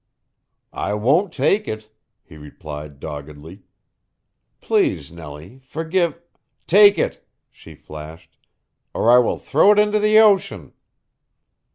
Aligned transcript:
"I 0.73 0.95
won't 0.95 1.31
take 1.31 1.67
it," 1.67 1.91
he 2.23 2.35
replied 2.35 2.99
doggedly. 2.99 3.61
"Please, 4.59 5.11
Nellie, 5.11 5.59
forgive" 5.59 6.19
"Take 6.65 6.97
it," 6.97 7.23
she 7.51 7.75
flashed, 7.75 8.35
"or 8.95 9.11
I 9.11 9.19
will 9.19 9.37
throw 9.37 9.71
it 9.71 9.77
into 9.77 9.99
the 9.99 10.17
ocean!" 10.17 10.73